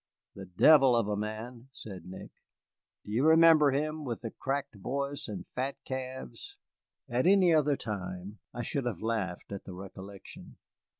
"The 0.33 0.47
devil 0.47 0.95
of 0.95 1.07
a 1.07 1.15
man," 1.15 1.69
said 1.73 2.07
Nick; 2.07 2.31
"do 3.05 3.11
you 3.11 3.23
remember 3.23 3.69
him, 3.69 4.03
with 4.03 4.21
the 4.21 4.31
cracked 4.31 4.73
voice 4.73 5.27
and 5.27 5.45
fat 5.53 5.75
calves?" 5.85 6.57
At 7.07 7.27
any 7.27 7.53
other 7.53 7.77
time 7.77 8.39
I 8.51 8.63
should 8.63 8.85
have 8.85 9.03
laughed 9.03 9.51
at 9.51 9.65
the 9.65 9.73
recollection. 9.75 10.57